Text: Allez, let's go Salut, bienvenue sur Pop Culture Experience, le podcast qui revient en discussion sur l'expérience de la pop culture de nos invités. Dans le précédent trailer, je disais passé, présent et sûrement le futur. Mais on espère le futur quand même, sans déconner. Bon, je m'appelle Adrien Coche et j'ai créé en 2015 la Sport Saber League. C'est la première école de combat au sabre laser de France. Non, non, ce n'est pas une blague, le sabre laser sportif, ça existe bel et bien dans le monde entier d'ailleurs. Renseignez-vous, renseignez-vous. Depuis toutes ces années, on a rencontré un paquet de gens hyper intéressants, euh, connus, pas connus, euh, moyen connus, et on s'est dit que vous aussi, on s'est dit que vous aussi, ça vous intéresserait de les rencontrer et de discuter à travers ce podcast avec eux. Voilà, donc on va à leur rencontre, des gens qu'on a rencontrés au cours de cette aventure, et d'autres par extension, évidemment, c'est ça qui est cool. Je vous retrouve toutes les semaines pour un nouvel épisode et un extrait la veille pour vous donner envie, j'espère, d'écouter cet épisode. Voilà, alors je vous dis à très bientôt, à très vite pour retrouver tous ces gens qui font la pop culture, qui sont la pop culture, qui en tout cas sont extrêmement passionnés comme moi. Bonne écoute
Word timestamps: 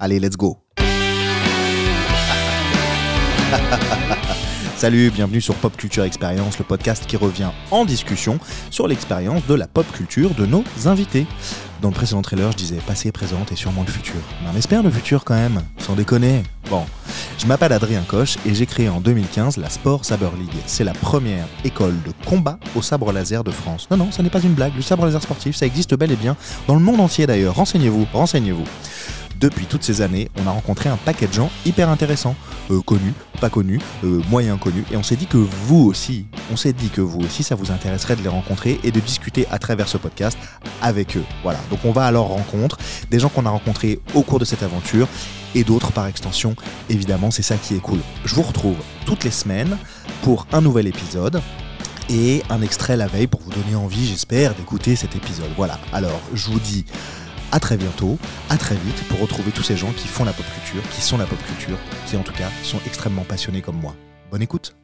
Allez, 0.00 0.20
let's 0.20 0.36
go 0.36 0.58
Salut, 4.76 5.10
bienvenue 5.10 5.40
sur 5.40 5.56
Pop 5.56 5.76
Culture 5.76 6.04
Experience, 6.04 6.56
le 6.60 6.64
podcast 6.64 7.04
qui 7.04 7.16
revient 7.16 7.50
en 7.72 7.84
discussion 7.84 8.38
sur 8.70 8.86
l'expérience 8.86 9.44
de 9.48 9.54
la 9.54 9.66
pop 9.66 9.90
culture 9.90 10.30
de 10.34 10.46
nos 10.46 10.62
invités. 10.84 11.26
Dans 11.82 11.88
le 11.88 11.94
précédent 11.94 12.22
trailer, 12.22 12.52
je 12.52 12.56
disais 12.56 12.78
passé, 12.86 13.10
présent 13.10 13.44
et 13.50 13.56
sûrement 13.56 13.82
le 13.84 13.90
futur. 13.90 14.14
Mais 14.44 14.50
on 14.54 14.56
espère 14.56 14.84
le 14.84 14.90
futur 14.90 15.24
quand 15.24 15.34
même, 15.34 15.62
sans 15.78 15.96
déconner. 15.96 16.44
Bon, 16.70 16.84
je 17.38 17.46
m'appelle 17.46 17.72
Adrien 17.72 18.02
Coche 18.02 18.36
et 18.46 18.54
j'ai 18.54 18.66
créé 18.66 18.88
en 18.88 19.00
2015 19.00 19.56
la 19.56 19.68
Sport 19.68 20.04
Saber 20.04 20.30
League. 20.38 20.62
C'est 20.66 20.84
la 20.84 20.92
première 20.92 21.48
école 21.64 22.00
de 22.04 22.12
combat 22.24 22.60
au 22.76 22.82
sabre 22.82 23.10
laser 23.12 23.42
de 23.42 23.50
France. 23.50 23.88
Non, 23.90 23.96
non, 23.96 24.12
ce 24.12 24.22
n'est 24.22 24.30
pas 24.30 24.42
une 24.42 24.54
blague, 24.54 24.76
le 24.76 24.82
sabre 24.82 25.06
laser 25.06 25.22
sportif, 25.22 25.56
ça 25.56 25.66
existe 25.66 25.96
bel 25.96 26.12
et 26.12 26.16
bien 26.16 26.36
dans 26.68 26.74
le 26.74 26.82
monde 26.82 27.00
entier 27.00 27.26
d'ailleurs. 27.26 27.56
Renseignez-vous, 27.56 28.06
renseignez-vous. 28.12 28.64
Depuis 29.40 29.66
toutes 29.66 29.84
ces 29.84 30.00
années, 30.00 30.28
on 30.36 30.48
a 30.48 30.50
rencontré 30.50 30.88
un 30.88 30.96
paquet 30.96 31.28
de 31.28 31.32
gens 31.32 31.48
hyper 31.64 31.88
intéressants, 31.90 32.34
euh, 32.72 32.80
connus, 32.80 33.14
pas 33.40 33.50
connus, 33.50 33.80
euh, 34.02 34.20
moyen 34.30 34.56
connus, 34.56 34.84
et 34.90 34.96
on 34.96 35.04
s'est 35.04 35.14
dit 35.14 35.26
que 35.26 35.36
vous 35.36 35.84
aussi, 35.84 36.26
on 36.50 36.56
s'est 36.56 36.72
dit 36.72 36.88
que 36.88 37.00
vous 37.00 37.20
aussi, 37.20 37.44
ça 37.44 37.54
vous 37.54 37.70
intéresserait 37.70 38.16
de 38.16 38.22
les 38.22 38.28
rencontrer 38.28 38.80
et 38.82 38.90
de 38.90 38.98
discuter 38.98 39.46
à 39.52 39.60
travers 39.60 39.86
ce 39.86 39.96
podcast 39.96 40.36
avec 40.82 41.16
eux. 41.16 41.22
Voilà, 41.44 41.60
donc 41.70 41.84
on 41.84 41.92
va 41.92 42.06
à 42.06 42.10
leur 42.10 42.24
rencontre, 42.24 42.78
des 43.10 43.20
gens 43.20 43.28
qu'on 43.28 43.46
a 43.46 43.50
rencontrés 43.50 44.00
au 44.14 44.22
cours 44.22 44.40
de 44.40 44.44
cette 44.44 44.64
aventure, 44.64 45.06
et 45.54 45.62
d'autres 45.62 45.92
par 45.92 46.08
extension, 46.08 46.56
évidemment, 46.90 47.30
c'est 47.30 47.42
ça 47.42 47.56
qui 47.56 47.76
est 47.76 47.80
cool. 47.80 48.00
Je 48.24 48.34
vous 48.34 48.42
retrouve 48.42 48.76
toutes 49.06 49.22
les 49.22 49.30
semaines 49.30 49.78
pour 50.22 50.48
un 50.52 50.60
nouvel 50.60 50.88
épisode 50.88 51.40
et 52.10 52.42
un 52.50 52.60
extrait 52.60 52.96
la 52.96 53.06
veille 53.06 53.28
pour 53.28 53.40
vous 53.42 53.50
donner 53.50 53.76
envie, 53.76 54.08
j'espère, 54.08 54.54
d'écouter 54.56 54.96
cet 54.96 55.14
épisode. 55.14 55.50
Voilà, 55.56 55.78
alors 55.92 56.20
je 56.34 56.50
vous 56.50 56.58
dis 56.58 56.86
à 57.52 57.60
très 57.60 57.76
bientôt, 57.76 58.18
à 58.50 58.56
très 58.56 58.76
vite 58.76 59.02
pour 59.08 59.20
retrouver 59.20 59.50
tous 59.52 59.62
ces 59.62 59.76
gens 59.76 59.92
qui 59.92 60.08
font 60.08 60.24
la 60.24 60.32
pop 60.32 60.46
culture, 60.54 60.82
qui 60.90 61.00
sont 61.00 61.18
la 61.18 61.26
pop 61.26 61.38
culture, 61.46 61.78
qui 62.06 62.16
en 62.16 62.22
tout 62.22 62.32
cas 62.32 62.50
sont 62.62 62.80
extrêmement 62.86 63.24
passionnés 63.24 63.62
comme 63.62 63.80
moi. 63.80 63.94
Bonne 64.30 64.42
écoute 64.42 64.74